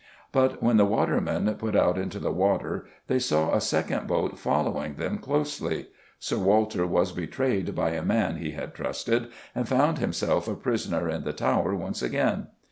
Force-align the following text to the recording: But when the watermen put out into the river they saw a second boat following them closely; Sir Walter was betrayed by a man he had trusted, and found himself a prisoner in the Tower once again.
But 0.31 0.63
when 0.63 0.77
the 0.77 0.85
watermen 0.85 1.53
put 1.59 1.75
out 1.75 1.95
into 1.99 2.17
the 2.17 2.31
river 2.31 2.87
they 3.05 3.19
saw 3.19 3.53
a 3.53 3.61
second 3.61 4.07
boat 4.07 4.39
following 4.39 4.95
them 4.95 5.19
closely; 5.19 5.89
Sir 6.17 6.39
Walter 6.39 6.87
was 6.87 7.11
betrayed 7.11 7.75
by 7.75 7.91
a 7.91 8.01
man 8.03 8.37
he 8.37 8.49
had 8.53 8.73
trusted, 8.73 9.27
and 9.53 9.67
found 9.69 9.99
himself 9.99 10.47
a 10.47 10.55
prisoner 10.55 11.07
in 11.07 11.23
the 11.23 11.33
Tower 11.33 11.75
once 11.75 12.01
again. 12.01 12.47